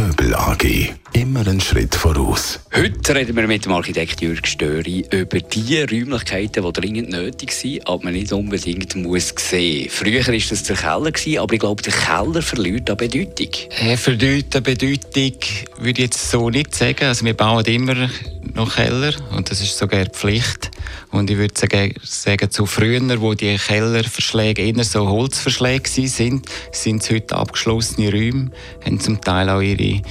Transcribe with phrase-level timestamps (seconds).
[0.00, 0.94] Göbel AG.
[1.12, 2.58] Immer einen Schritt voraus.
[2.74, 7.86] Heute reden wir mit dem Architekt Jürg Störi über die Räumlichkeiten, die dringend nötig sind,
[7.86, 9.90] aber man nicht unbedingt muss sehen.
[9.90, 13.50] Früher war das der Keller, aber ich glaube, der Keller verliert an Bedeutung.
[13.78, 15.34] Er verliert an Bedeutung,
[15.76, 17.04] würde ich jetzt so nicht sagen.
[17.04, 18.08] Also wir bauen immer
[18.54, 20.70] noch Keller und das ist sogar Pflicht.
[21.10, 27.10] Und ich würde sagen, zu früher, wo die Kellerverschläge eher so Holzverschläge sind, sind es
[27.10, 28.50] heute abgeschlossene Räume,
[28.84, 30.02] haben zum Teil auch ihre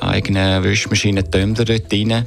[0.00, 2.26] eigenen Wäschmaschinen Tumbler dort rein.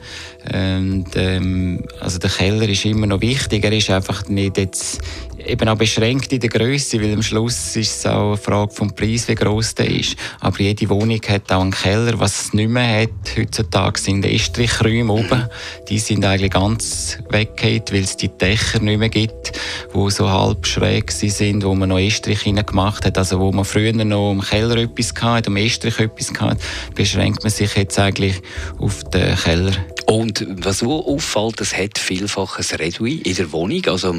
[0.53, 3.63] Und, ähm, also der Keller ist immer noch wichtig.
[3.63, 5.01] Er ist einfach nicht jetzt
[5.47, 8.93] eben auch beschränkt in der Größe, weil am Schluss ist es auch eine Frage vom
[8.93, 10.15] Preis, wie groß der ist.
[10.39, 12.19] Aber jede Wohnung hat auch einen Keller.
[12.19, 15.47] Was es nicht mehr hat heutzutage sind Estrichräume oben.
[15.89, 19.53] Die sind eigentlich ganz weggehend, weil es die Dächer nicht mehr gibt,
[19.93, 23.17] wo so halb schräg sind, wo man noch Estrich gemacht hat.
[23.17, 26.59] Also wo man früher noch im Keller etwas hatte, im Estrich etwas hatte,
[26.95, 28.41] beschränkt man sich jetzt eigentlich
[28.79, 29.73] auf den Keller.
[30.07, 33.81] Und was so auffällt, es hat vielfach ein Redui in der Wohnung.
[33.87, 34.15] Also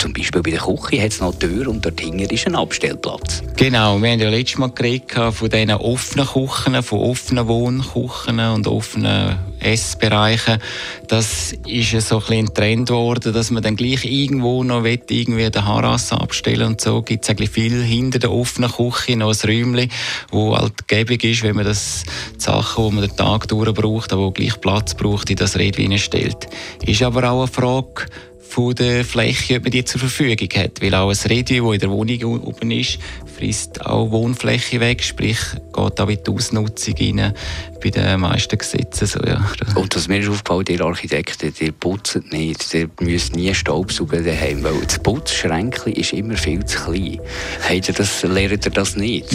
[0.00, 3.42] zum Beispiel bei der Küche hat es noch eine Tür und dort ist ein Abstellplatz.
[3.56, 8.66] Genau, wir haben ja letztes Mal geredet von diesen offenen Küchen, von offenen Wohnküchen und
[8.66, 10.58] offenen Essbereichen.
[11.06, 15.00] Das ist ja so ein, ein Trend geworden, dass man dann gleich irgendwo noch will,
[15.10, 19.34] irgendwie den Haarrasse abstellen und so gibt es eigentlich viel hinter der offenen Küche noch
[19.34, 19.90] ein Räumchen,
[20.30, 22.04] wo halt gäbig ist, wenn man das
[22.34, 25.98] die Sachen, die man den Tag durch braucht, aber gleich Platz braucht, in das Redwein
[25.98, 26.48] stellt.
[26.86, 28.06] Ist aber auch eine Frage,
[28.50, 30.82] von der Fläche, ob man die zur Verfügung hat.
[30.82, 32.98] Weil auch ein Radio, das in der Wohnung oben ist,
[33.36, 35.38] frisst auch Wohnfläche weg, sprich
[35.72, 37.32] geht auch in die Ausnutzung rein
[37.80, 39.06] bei den meisten Gesetzen.
[39.06, 39.40] So, ja.
[39.76, 44.64] Und was mir ist aufgefallen, ihr Architekten, ihr putzt nicht, ihr müsst nie Staubsaugen daheim,
[44.64, 47.20] weil das Putzschränkchen ist immer viel zu klein.
[47.62, 49.26] Habt ihr das, lernt ihr das nicht?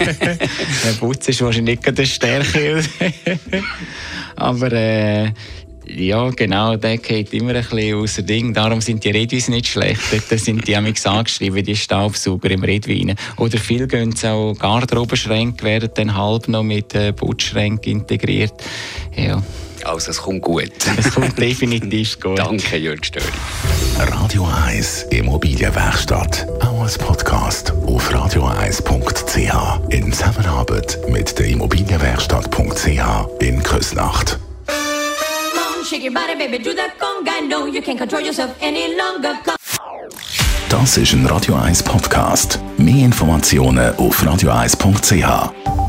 [0.00, 2.82] der Putz ist wahrscheinlich nicht der Stärke.
[4.36, 5.32] Aber äh,
[5.86, 8.54] ja, genau, der geht immer ein bisschen außer Ding.
[8.54, 10.00] Darum sind die Redweins nicht schlecht.
[10.12, 13.16] Dort sind die amigs angeschrieben, die Staubsauger im Redwein.
[13.36, 18.54] Oder viel gehen auch Garderobenschränke, werden dann halb noch mit äh, Putzschränken integriert.
[19.16, 19.42] Ja.
[19.84, 20.72] Also es kommt gut.
[20.96, 22.38] Es kommt definitiv gut.
[22.38, 23.26] Danke, Jörg Störi.
[23.98, 26.46] Radio 1 Immobilienwerkstatt.
[26.60, 29.92] Auch als Podcast auf radio1.ch.
[29.92, 34.38] In Zusammenarbeit mit der Immobilienwerkstatt.ch in Küsnacht.
[35.92, 37.46] Shake your body, baby, do that conga.
[37.46, 39.36] No, you can't control yourself any longer.
[40.70, 42.58] Das ist ein Radio 1 Podcast.
[42.78, 45.81] Mehr Informationen auf radio1.ch.